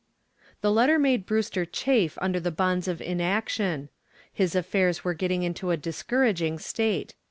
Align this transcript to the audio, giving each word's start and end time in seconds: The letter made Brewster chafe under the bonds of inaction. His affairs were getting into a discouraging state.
The 0.61 0.71
letter 0.71 0.97
made 0.97 1.27
Brewster 1.27 1.63
chafe 1.63 2.17
under 2.19 2.39
the 2.39 2.49
bonds 2.49 2.87
of 2.87 3.03
inaction. 3.03 3.89
His 4.33 4.55
affairs 4.55 5.03
were 5.03 5.13
getting 5.13 5.43
into 5.43 5.69
a 5.69 5.77
discouraging 5.77 6.57
state. 6.57 7.13